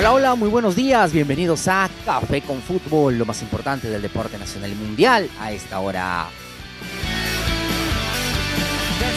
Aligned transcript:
Hola, 0.00 0.14
hola, 0.14 0.34
muy 0.34 0.48
buenos 0.48 0.76
días. 0.76 1.12
Bienvenidos 1.12 1.68
a 1.68 1.90
Café 2.06 2.40
con 2.40 2.62
Fútbol, 2.62 3.18
lo 3.18 3.26
más 3.26 3.42
importante 3.42 3.90
del 3.90 4.00
deporte 4.00 4.38
nacional 4.38 4.72
y 4.72 4.74
mundial 4.74 5.28
a 5.38 5.52
esta 5.52 5.78
hora. 5.78 6.26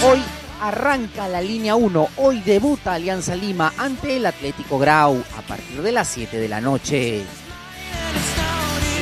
Hoy 0.05 0.19
arranca 0.59 1.29
la 1.29 1.39
línea 1.39 1.75
1. 1.75 2.09
Hoy 2.17 2.41
debuta 2.41 2.95
Alianza 2.95 3.33
Lima 3.33 3.71
ante 3.77 4.17
el 4.17 4.25
Atlético 4.25 4.77
Grau 4.77 5.23
a 5.37 5.41
partir 5.43 5.81
de 5.81 5.93
las 5.93 6.09
7 6.09 6.37
de 6.37 6.49
la 6.49 6.59
noche. 6.59 7.23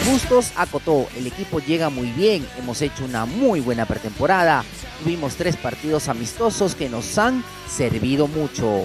Bustos 0.05 0.51
acotó, 0.57 1.07
el 1.17 1.25
equipo 1.25 1.59
llega 1.61 1.89
muy 1.89 2.11
bien, 2.11 2.47
hemos 2.59 2.79
hecho 2.83 3.05
una 3.05 3.25
muy 3.25 3.59
buena 3.59 3.87
pretemporada, 3.87 4.63
tuvimos 5.03 5.33
tres 5.33 5.57
partidos 5.57 6.09
amistosos 6.09 6.75
que 6.75 6.89
nos 6.89 7.17
han 7.17 7.43
servido 7.67 8.27
mucho. 8.27 8.83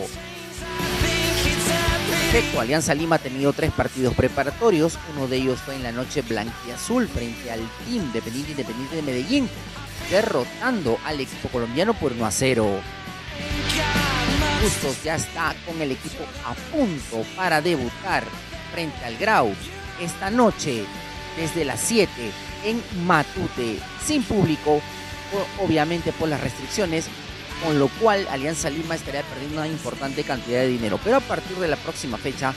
Perfecto, 2.36 2.60
Alianza 2.60 2.94
Lima 2.94 3.16
ha 3.16 3.18
tenido 3.18 3.54
tres 3.54 3.72
partidos 3.72 4.12
preparatorios, 4.12 4.98
uno 5.14 5.26
de 5.26 5.38
ellos 5.38 5.58
fue 5.58 5.74
en 5.74 5.82
la 5.82 5.90
noche 5.90 6.20
blanquiazul 6.20 7.08
frente 7.08 7.50
al 7.50 7.60
Team 7.86 8.04
Independiente 8.04 8.50
Independiente 8.50 8.96
de 8.96 9.00
Medellín, 9.00 9.48
derrotando 10.10 10.98
al 11.06 11.18
equipo 11.18 11.48
colombiano 11.48 11.94
por 11.94 12.12
1 12.12 12.26
a 12.26 12.30
0. 12.30 12.80
Bustos 14.62 15.02
ya 15.02 15.14
está 15.14 15.54
con 15.64 15.80
el 15.80 15.92
equipo 15.92 16.24
a 16.44 16.52
punto 16.76 17.24
para 17.34 17.62
debutar 17.62 18.22
frente 18.70 19.02
al 19.02 19.16
Grau 19.16 19.54
esta 19.98 20.28
noche 20.28 20.84
desde 21.38 21.64
las 21.64 21.80
7 21.80 22.10
en 22.66 22.82
Matute, 23.06 23.78
sin 24.04 24.22
público, 24.22 24.82
obviamente 25.58 26.12
por 26.12 26.28
las 26.28 26.42
restricciones, 26.42 27.06
con 27.64 27.78
lo 27.78 27.88
cual 27.88 28.26
Alianza 28.30 28.70
Lima 28.70 28.94
estaría 28.94 29.22
perdiendo 29.22 29.58
una 29.58 29.68
importante 29.68 30.24
cantidad 30.24 30.60
de 30.60 30.68
dinero. 30.68 31.00
Pero 31.02 31.16
a 31.16 31.20
partir 31.20 31.56
de 31.56 31.68
la 31.68 31.76
próxima 31.76 32.18
fecha 32.18 32.54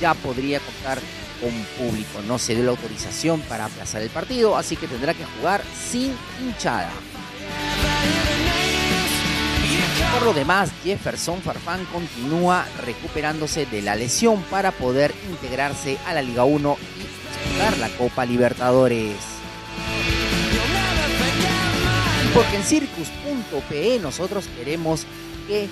ya 0.00 0.14
podría 0.14 0.60
contar 0.60 0.98
con 1.40 1.50
público. 1.78 2.20
No 2.26 2.38
se 2.38 2.54
dio 2.54 2.64
la 2.64 2.70
autorización 2.70 3.40
para 3.42 3.66
aplazar 3.66 4.02
el 4.02 4.10
partido, 4.10 4.56
así 4.56 4.76
que 4.76 4.86
tendrá 4.86 5.14
que 5.14 5.24
jugar 5.24 5.62
sin 5.74 6.14
hinchada. 6.40 6.90
Por 10.14 10.22
lo 10.22 10.34
demás, 10.34 10.70
Jefferson 10.82 11.40
Farfán 11.40 11.84
continúa 11.86 12.66
recuperándose 12.84 13.66
de 13.66 13.82
la 13.82 13.96
lesión 13.96 14.42
para 14.44 14.72
poder 14.72 15.14
integrarse 15.30 15.98
a 16.06 16.14
la 16.14 16.22
Liga 16.22 16.44
1 16.44 16.76
la 17.78 17.88
Copa 17.90 18.24
Libertadores. 18.24 19.39
Porque 22.34 22.56
en 22.56 22.62
circus.pe 22.62 23.98
nosotros 24.00 24.46
queremos 24.56 25.04
que 25.48 25.68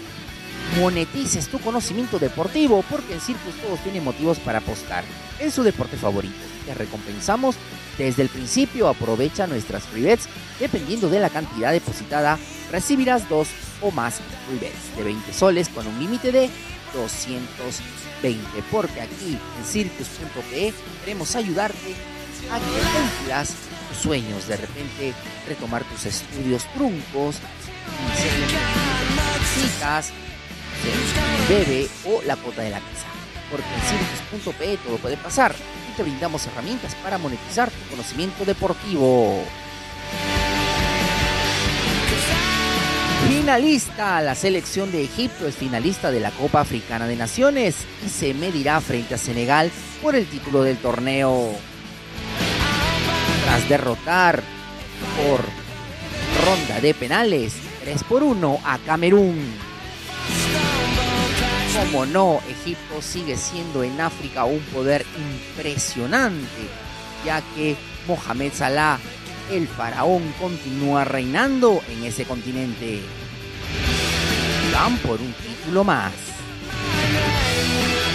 monetices 0.77 1.49
tu 1.49 1.59
conocimiento 1.61 2.19
deportivo, 2.19 2.85
porque 2.91 3.15
en 3.15 3.21
Circus 3.21 3.55
todos 3.63 3.81
tienen 3.81 4.05
motivos 4.05 4.39
para 4.39 4.59
apostar 4.59 5.05
en 5.39 5.51
su 5.51 5.63
deporte 5.63 5.97
favorito. 5.97 6.35
Te 6.67 6.75
recompensamos 6.75 7.57
desde 7.97 8.23
el 8.23 8.29
principio. 8.29 8.89
Aprovecha 8.89 9.47
nuestras 9.47 9.85
free. 9.85 10.19
Dependiendo 10.61 11.09
de 11.09 11.21
la 11.21 11.31
cantidad 11.31 11.73
depositada, 11.73 12.39
recibirás 12.71 13.29
dos 13.29 13.49
o 13.81 13.91
más 13.91 14.21
free 14.47 14.71
de 14.97 15.03
20 15.03 15.33
soles 15.33 15.69
con 15.69 15.87
un 15.87 15.99
límite 15.99 16.33
de 16.33 16.51
220. 16.93 18.47
Porque 18.71 19.01
aquí 19.01 19.39
en 19.59 19.65
circus.pe 19.65 20.75
queremos 21.01 21.35
ayudarte 21.37 21.95
a 22.51 22.59
que 22.59 22.65
cumplas 22.65 23.55
sueños. 23.99 24.47
De 24.49 24.57
repente 24.57 25.15
retomar 25.47 25.85
tus 25.85 26.07
estudios 26.07 26.65
truncos, 26.75 27.37
chicas, 29.55 30.13
bebé 31.49 31.89
o 32.07 32.23
la 32.23 32.37
cuota 32.37 32.63
de 32.63 32.71
la 32.71 32.81
casa. 32.81 33.07
Porque 33.51 33.67
en 33.67 34.41
circus.pe 34.41 34.79
todo 34.85 34.99
puede 34.99 35.17
pasar 35.17 35.55
y 35.91 35.97
te 35.97 36.03
brindamos 36.03 36.47
herramientas 36.47 36.95
para 36.97 37.19
monetizar 37.19 37.71
tu 37.71 37.91
conocimiento 37.91 38.45
deportivo. 38.45 39.43
Finalista, 43.27 44.21
la 44.23 44.35
selección 44.35 44.93
de 44.93 45.05
Egipto 45.05 45.47
es 45.47 45.57
finalista 45.57 46.11
de 46.11 46.21
la 46.21 46.31
Copa 46.31 46.61
Africana 46.61 47.07
de 47.07 47.17
Naciones 47.17 47.77
y 48.05 48.09
se 48.09 48.33
medirá 48.33 48.81
frente 48.81 49.15
a 49.15 49.19
Senegal 49.19 49.71
por 50.03 50.15
el 50.15 50.27
título 50.27 50.63
del 50.63 50.79
torneo. 50.79 51.53
Tras 53.49 53.67
derrotar 53.67 54.43
por 55.17 55.41
ronda 56.45 56.83
de 56.83 56.93
penales 56.93 57.55
3 57.81 58.05
por 58.05 58.23
1 58.23 58.61
a 58.63 58.77
Camerún. 58.77 59.43
Como 61.73 62.05
no, 62.05 62.43
Egipto 62.47 63.01
sigue 63.01 63.39
siendo 63.39 63.83
en 63.83 63.99
África 64.03 64.45
un 64.45 64.61
poder 64.61 65.07
impresionante, 65.17 66.69
ya 67.25 67.41
que 67.55 67.75
Mohamed 68.07 68.53
Salah 68.53 68.99
el 69.51 69.67
faraón 69.67 70.31
continúa 70.39 71.05
reinando 71.05 71.81
en 71.89 72.05
ese 72.05 72.27
continente. 72.27 73.01
Van 74.75 74.99
por 74.99 75.23
un 75.23 75.33
título 75.33 75.85
más. 75.85 76.13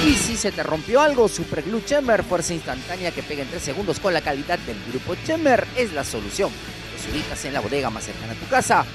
Y 0.05 0.15
si 0.15 0.35
se 0.35 0.51
te 0.51 0.63
rompió 0.63 1.01
algo, 1.01 1.27
Super 1.27 1.63
Glue 1.63 1.83
Chamber, 1.85 2.23
fuerza 2.23 2.53
instantánea 2.53 3.11
que 3.11 3.23
pega 3.23 3.43
en 3.43 3.49
3 3.49 3.61
segundos 3.61 3.99
con 3.99 4.13
la 4.13 4.21
calidad 4.21 4.59
del 4.59 4.77
grupo 4.89 5.15
Chamber, 5.25 5.65
es 5.77 5.93
la 5.93 6.03
solución. 6.03 6.51
Los 6.93 7.13
ubicas 7.13 7.45
en 7.45 7.53
la 7.53 7.61
bodega 7.61 7.89
más 7.89 8.03
cercana 8.03 8.33
a 8.33 8.35
tu 8.35 8.47
casa. 8.47 8.85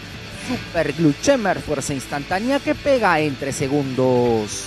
Super 0.47 0.93
Glue 0.93 1.15
Chamber, 1.23 1.61
fuerza 1.61 1.95
instantánea 1.95 2.61
que 2.61 2.75
pega 2.75 3.21
en 3.21 3.37
3 3.37 3.57
segundos. 3.57 4.65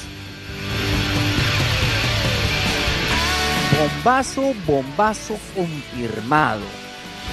Bombazo, 3.79 4.53
bombazo 4.65 5.37
confirmado 5.55 6.81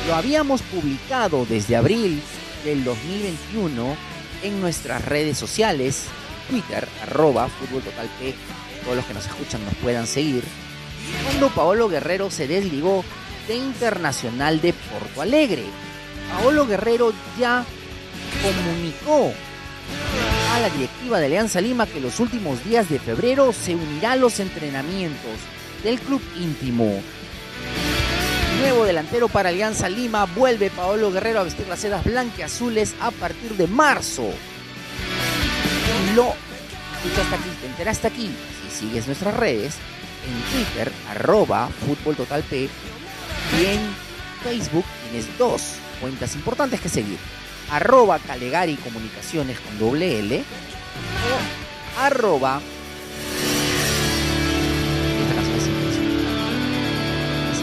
lo 0.07 0.15
habíamos 0.15 0.63
publicado 0.63 1.45
desde 1.47 1.77
abril 1.77 2.23
del 2.65 2.85
2021 2.85 3.97
en 4.43 4.61
nuestras 4.61 5.05
redes 5.05 5.37
sociales, 5.37 6.05
Twitter, 6.49 6.89
arroba 7.03 7.49
Fútbol 7.49 7.83
Total 7.83 8.09
P, 8.19 8.35
todos 8.83 8.97
los 8.97 9.05
que 9.05 9.15
nos 9.15 9.27
escuchan 9.27 9.65
nos 9.65 9.75
puedan 9.77 10.07
seguir, 10.07 10.45
cuando 11.25 11.49
Paolo 11.51 11.89
Guerrero 11.89 12.31
se 12.31 12.47
desligó 12.47 13.05
de 13.47 13.57
Internacional 13.57 14.61
de 14.61 14.73
Porto 14.73 15.23
Alegre. 15.23 15.65
Paolo 16.31 16.67
Guerrero 16.67 17.13
ya 17.39 17.65
comunicó 18.43 19.33
a 20.55 20.61
la 20.61 20.69
directiva 20.71 21.19
de 21.19 21.27
Alianza 21.27 21.61
Lima 21.61 21.87
que 21.87 22.01
los 22.01 22.21
últimos 22.21 22.63
días 22.65 22.89
de 22.91 22.99
febrero 22.99 23.53
se 23.53 23.75
unirá 23.75 24.13
a 24.13 24.17
los 24.17 24.39
entrenamientos 24.41 25.39
del 25.83 25.99
club 26.01 26.21
íntimo 26.37 27.01
Nuevo 28.61 28.85
delantero 28.85 29.29
para 29.29 29.51
Alianza 29.51 29.89
Lima. 29.89 30.25
Vuelve 30.25 30.69
Paolo 30.71 31.13
Guerrero 31.13 31.41
a 31.41 31.45
vestir 31.45 31.69
las 31.69 31.79
sedas 31.79 32.05
azules 32.45 32.95
a 33.01 33.13
partir 33.13 33.53
de 33.53 33.69
marzo. 33.69 34.25
Lo 36.19 36.35
escuchaste 36.97 37.37
aquí, 37.37 37.49
te 37.61 37.67
enteraste 37.69 38.09
aquí. 38.09 38.35
Si 38.65 38.87
sigues 38.87 39.07
nuestras 39.07 39.37
redes, 39.37 39.77
en 40.27 40.43
Twitter, 40.51 40.93
arroba 41.11 41.69
Fútbol 41.87 42.17
Total 42.17 42.43
P, 42.43 42.69
y 43.57 43.65
en 43.65 43.81
Facebook 44.43 44.85
tienes 45.05 45.39
dos 45.39 45.77
cuentas 46.01 46.35
importantes 46.35 46.81
que 46.81 46.89
seguir. 46.89 47.19
Arroba 47.71 48.19
Calegari 48.19 48.75
Comunicaciones 48.75 49.61
con 49.61 49.79
doble 49.79 50.19
L 50.19 50.43
o 50.43 52.01
arroba 52.01 52.61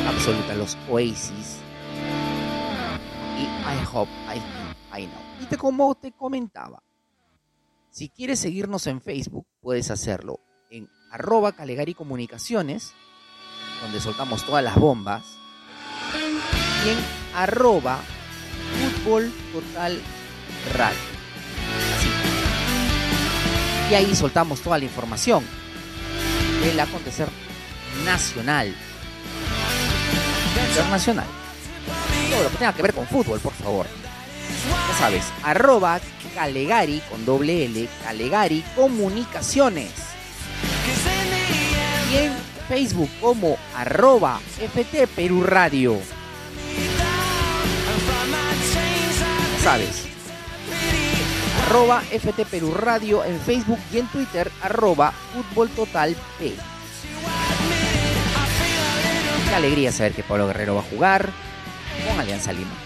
absoluta, 0.08 0.56
los 0.56 0.78
Oasis. 0.90 1.58
Y 3.38 3.44
I 3.44 3.86
hope, 3.92 4.10
I 4.34 4.38
I 4.98 5.08
know. 5.08 5.22
Y 5.42 5.46
te, 5.46 5.58
como 5.58 5.94
te 5.96 6.14
comentaba, 6.14 6.85
si 7.96 8.10
quieres 8.10 8.40
seguirnos 8.40 8.88
en 8.88 9.00
Facebook, 9.00 9.48
puedes 9.62 9.90
hacerlo 9.90 10.42
en 10.70 10.90
arroba 11.12 11.54
Calegari 11.54 11.94
Comunicaciones, 11.94 12.92
donde 13.82 14.02
soltamos 14.02 14.46
todas 14.46 14.62
las 14.62 14.76
bombas, 14.76 15.24
y 16.86 16.90
en 16.90 16.98
arroba 17.34 18.02
Fútbol 19.02 19.32
Total 19.54 19.98
Radio. 20.74 21.00
Y 23.90 23.94
ahí 23.94 24.14
soltamos 24.14 24.60
toda 24.60 24.78
la 24.78 24.84
información 24.84 25.46
del 26.66 26.78
acontecer 26.78 27.30
nacional 28.04 28.76
internacional. 30.68 31.28
Todo 32.30 32.44
lo 32.44 32.50
que 32.50 32.58
tenga 32.58 32.74
que 32.74 32.82
ver 32.82 32.94
con 32.94 33.08
fútbol, 33.08 33.40
por 33.40 33.54
favor. 33.54 34.05
Ya 34.90 34.98
sabes, 34.98 35.24
arroba 35.44 36.00
Calegari 36.36 37.02
con 37.10 37.26
doble 37.26 37.66
L, 37.66 37.88
Calegari 38.04 38.64
Comunicaciones. 38.76 39.92
Y 42.12 42.18
en 42.18 42.34
Facebook 42.68 43.10
como 43.22 43.58
arroba 43.76 44.40
FT 44.60 45.08
Perú 45.08 45.44
Radio. 45.44 45.98
Ya 49.58 49.64
sabes, 49.64 50.04
arroba 51.66 52.04
FT 52.12 52.46
Perú 52.46 52.74
Radio 52.74 53.24
en 53.24 53.40
Facebook 53.40 53.80
y 53.92 54.00
en 54.00 54.08
Twitter 54.08 54.52
arroba 54.62 55.14
Fútbol 55.34 55.70
Total 55.70 56.16
P. 56.38 56.54
Qué 59.50 59.56
alegría 59.56 59.92
saber 59.92 60.14
que 60.14 60.24
Pablo 60.24 60.48
Guerrero 60.48 60.76
va 60.76 60.82
a 60.82 60.84
jugar 60.84 61.30
con 62.08 62.20
Alianza 62.20 62.52
Lima. 62.52 62.85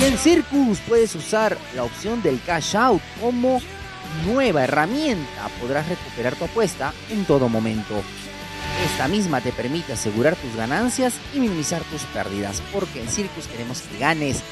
Y 0.00 0.04
en 0.04 0.18
Circus 0.18 0.78
puedes 0.80 1.14
usar 1.14 1.56
la 1.74 1.84
opción 1.84 2.22
del 2.22 2.40
cash 2.42 2.76
out 2.76 3.02
como 3.20 3.60
nueva 4.26 4.64
herramienta. 4.64 5.48
Podrás 5.60 5.88
recuperar 5.88 6.34
tu 6.36 6.44
apuesta 6.44 6.92
en 7.10 7.24
todo 7.24 7.48
momento. 7.48 8.02
Esta 8.84 9.06
misma 9.06 9.40
te 9.40 9.52
permite 9.52 9.92
asegurar 9.92 10.34
tus 10.36 10.56
ganancias 10.56 11.14
y 11.34 11.38
minimizar 11.38 11.82
tus 11.84 12.02
pérdidas, 12.06 12.62
porque 12.72 13.00
en 13.00 13.08
Circus 13.08 13.46
queremos 13.46 13.80
que 13.82 13.98
ganes 13.98 14.42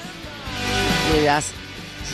puedas 1.11 1.47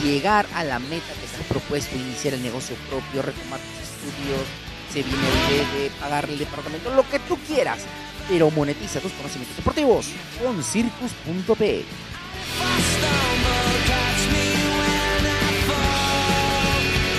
llegar 0.02 0.46
a 0.54 0.64
la 0.64 0.78
meta 0.78 1.12
que 1.14 1.26
has 1.26 1.46
propuesto, 1.48 1.96
iniciar 1.96 2.34
el 2.34 2.42
negocio 2.42 2.76
propio, 2.88 3.22
retomar 3.22 3.60
tus 3.60 4.10
estudios, 4.10 4.40
se 4.92 5.02
viene 5.02 5.74
de, 5.74 5.82
de 5.82 5.90
pagar 6.00 6.28
el 6.28 6.38
departamento, 6.38 6.94
lo 6.94 7.08
que 7.08 7.18
tú 7.20 7.36
quieras, 7.46 7.80
pero 8.28 8.50
monetiza 8.50 9.00
tus 9.00 9.12
conocimientos 9.12 9.56
deportivos 9.56 10.08
con 10.42 10.62
circus.pe. 10.62 11.84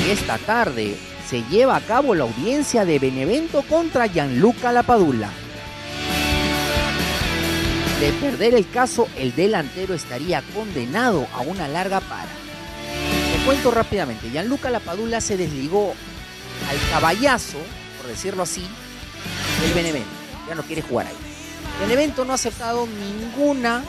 Esta 0.09 0.37
tarde 0.37 0.95
se 1.29 1.43
lleva 1.49 1.75
a 1.75 1.81
cabo 1.81 2.15
la 2.15 2.23
audiencia 2.23 2.85
de 2.85 2.97
Benevento 2.97 3.61
contra 3.63 4.07
Gianluca 4.07 4.71
Lapadula. 4.71 5.29
De 7.99 8.13
perder 8.13 8.53
el 8.53 8.69
caso, 8.69 9.09
el 9.17 9.35
delantero 9.35 9.93
estaría 9.93 10.41
condenado 10.53 11.27
a 11.33 11.41
una 11.41 11.67
larga 11.67 11.99
para. 11.99 12.29
Te 13.33 13.43
cuento 13.45 13.71
rápidamente, 13.71 14.29
Gianluca 14.29 14.69
Lapadula 14.69 15.19
se 15.19 15.35
desligó 15.35 15.93
al 16.69 16.89
caballazo, 16.89 17.57
por 17.97 18.09
decirlo 18.09 18.43
así, 18.43 18.65
del 19.61 19.73
Benevento. 19.73 20.09
Ya 20.47 20.55
no 20.55 20.63
quiere 20.63 20.83
jugar 20.83 21.07
ahí. 21.07 21.15
Benevento 21.81 22.23
no 22.23 22.31
ha 22.31 22.35
aceptado 22.35 22.87
ninguna 22.87 23.83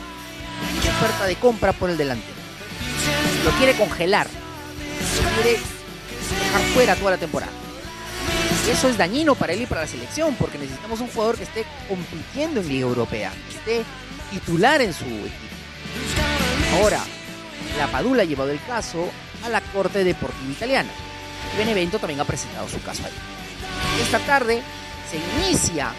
oferta 0.89 1.25
de 1.25 1.35
compra 1.35 1.73
por 1.73 1.89
el 1.89 1.97
delantero. 1.97 2.37
Lo 3.45 3.51
quiere 3.51 3.73
congelar. 3.75 4.27
Lo 4.27 5.41
quiere 5.41 5.59
dejar 5.59 6.61
fuera 6.73 6.95
toda 6.95 7.11
la 7.11 7.17
temporada. 7.17 7.51
Y 8.67 8.71
eso 8.71 8.89
es 8.89 8.97
dañino 8.97 9.35
para 9.35 9.53
él 9.53 9.61
y 9.61 9.65
para 9.65 9.81
la 9.81 9.87
selección, 9.87 10.35
porque 10.35 10.57
necesitamos 10.57 10.99
un 10.99 11.07
jugador 11.07 11.37
que 11.37 11.43
esté 11.43 11.65
compitiendo 11.87 12.61
en 12.61 12.67
Liga 12.67 12.87
Europea, 12.87 13.31
que 13.49 13.57
esté 13.57 13.85
titular 14.31 14.81
en 14.81 14.93
su 14.93 15.05
equipo. 15.05 15.49
Ahora, 16.77 16.99
la 17.77 17.87
Padula 17.87 18.23
ha 18.23 18.25
llevado 18.25 18.51
el 18.51 18.63
caso 18.65 19.09
a 19.43 19.49
la 19.49 19.61
Corte 19.61 20.03
Deportiva 20.03 20.51
Italiana. 20.51 20.89
Benevento 21.57 21.97
también 21.97 22.19
ha 22.19 22.25
presentado 22.25 22.67
su 22.67 22.81
caso 22.83 23.03
ahí. 23.05 24.03
Esta 24.03 24.19
tarde 24.19 24.61
se 25.09 25.17
inicia 25.47 25.91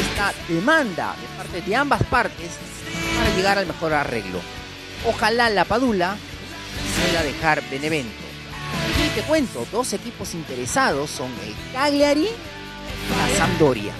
esta 0.00 0.32
demanda 0.48 1.14
de 1.20 1.36
parte 1.36 1.68
de 1.68 1.76
ambas 1.76 2.02
partes 2.04 2.50
llegar 3.36 3.58
al 3.58 3.66
mejor 3.66 3.92
arreglo. 3.92 4.40
Ojalá 5.04 5.50
la 5.50 5.64
Padula 5.64 6.16
pueda 7.00 7.22
dejar 7.22 7.62
Benevento. 7.70 8.10
Y 9.04 9.08
te 9.14 9.22
cuento, 9.22 9.66
dos 9.70 9.92
equipos 9.92 10.34
interesados 10.34 11.10
son 11.10 11.30
el 11.44 11.54
Cagliari 11.72 12.26
y 12.26 13.32
la 13.32 13.38
Sampdoria. 13.38 13.92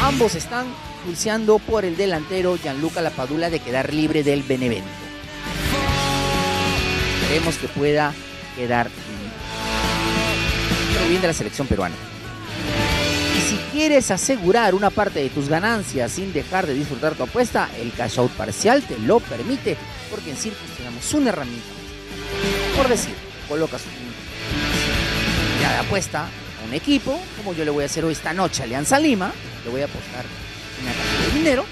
Ambos 0.00 0.34
están 0.34 0.66
pulseando 1.04 1.58
por 1.58 1.84
el 1.84 1.96
delantero 1.96 2.56
Gianluca 2.56 3.02
Lapadula 3.02 3.50
de 3.50 3.60
quedar 3.60 3.92
libre 3.92 4.22
del 4.22 4.42
Benevento. 4.42 4.88
Esperemos 7.22 7.56
que 7.56 7.68
pueda 7.68 8.14
quedar 8.56 8.90
pero 10.92 11.08
bien 11.08 11.20
de 11.20 11.26
la 11.26 11.32
selección 11.32 11.66
peruana. 11.66 12.11
Si 13.48 13.56
quieres 13.72 14.10
asegurar 14.10 14.74
una 14.74 14.90
parte 14.90 15.20
de 15.20 15.30
tus 15.30 15.48
ganancias 15.48 16.12
sin 16.12 16.32
dejar 16.32 16.66
de 16.66 16.74
disfrutar 16.74 17.14
tu 17.14 17.24
apuesta, 17.24 17.68
el 17.78 17.92
cash 17.92 18.18
out 18.18 18.30
parcial 18.32 18.82
te 18.82 18.98
lo 18.98 19.20
permite, 19.20 19.76
porque 20.10 20.30
en 20.30 20.36
Circus 20.36 20.76
tenemos 20.76 21.12
una 21.14 21.30
herramienta. 21.30 21.66
Por 22.76 22.88
decir, 22.88 23.14
colocas 23.48 23.82
un 23.82 24.12
ya 25.60 25.72
de 25.72 25.78
apuesta 25.78 26.22
a 26.22 26.66
un 26.66 26.74
equipo, 26.74 27.18
como 27.36 27.52
yo 27.54 27.64
le 27.64 27.70
voy 27.70 27.82
a 27.82 27.86
hacer 27.86 28.04
hoy 28.04 28.12
esta 28.12 28.32
noche 28.32 28.62
a 28.62 28.64
Alianza 28.64 28.98
Lima, 28.98 29.32
le 29.64 29.70
voy 29.70 29.80
a 29.80 29.84
apostar 29.84 30.24
una 30.82 30.92
cantidad 30.92 31.32
de 31.32 31.38
dinero, 31.38 31.64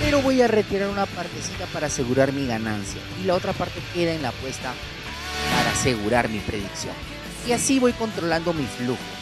pero 0.00 0.22
voy 0.22 0.42
a 0.42 0.48
retirar 0.48 0.88
una 0.88 1.06
partecita 1.06 1.66
para 1.66 1.86
asegurar 1.86 2.32
mi 2.32 2.46
ganancia 2.46 3.00
y 3.22 3.26
la 3.26 3.34
otra 3.34 3.52
parte 3.52 3.80
queda 3.94 4.12
en 4.12 4.22
la 4.22 4.28
apuesta 4.28 4.72
para 5.56 5.70
asegurar 5.70 6.28
mi 6.28 6.38
predicción. 6.38 6.94
Y 7.46 7.52
así 7.52 7.78
voy 7.78 7.92
controlando 7.92 8.52
mi 8.52 8.66
flujo. 8.66 9.15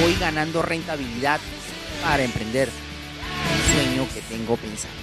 Voy 0.00 0.16
ganando 0.18 0.62
rentabilidad 0.62 1.40
para 2.02 2.22
emprender 2.22 2.68
un 2.68 3.74
sueño 3.74 4.06
que 4.12 4.20
tengo 4.22 4.56
pensado. 4.56 4.94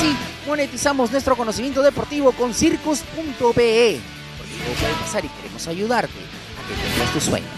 Sí, 0.00 0.14
monetizamos 0.46 1.10
nuestro 1.10 1.36
conocimiento 1.36 1.82
deportivo 1.82 2.32
con 2.32 2.54
circus.pe. 2.54 4.00
Porque 4.38 4.54
todo 4.64 4.74
puede 4.80 4.94
pasar 5.00 5.24
y 5.24 5.28
queremos 5.28 5.66
ayudarte 5.66 6.12
a 6.12 6.68
que 6.68 6.74
cumplas 6.88 7.12
tus 7.12 7.24
sueños. 7.24 7.50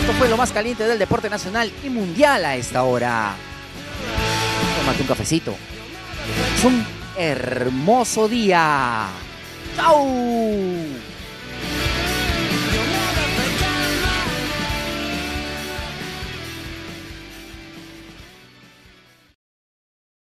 Esto 0.00 0.12
fue 0.14 0.28
lo 0.28 0.36
más 0.36 0.52
caliente 0.52 0.84
del 0.84 0.98
deporte 0.98 1.30
nacional 1.30 1.72
y 1.82 1.88
mundial 1.88 2.44
a 2.44 2.56
esta 2.56 2.82
hora. 2.82 3.34
Tómate 4.80 5.02
un 5.02 5.08
cafecito. 5.08 5.56
Es 6.56 6.64
un 6.64 6.84
hermoso 7.16 8.28
día. 8.28 9.06
¡Chao! 9.76 10.06